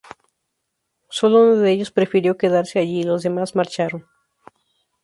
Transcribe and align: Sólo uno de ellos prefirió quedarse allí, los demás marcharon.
Sólo 1.17 1.43
uno 1.43 1.55
de 1.57 1.71
ellos 1.71 1.91
prefirió 1.91 2.35
quedarse 2.35 2.79
allí, 2.79 3.03
los 3.03 3.21
demás 3.21 3.53
marcharon. 3.55 4.07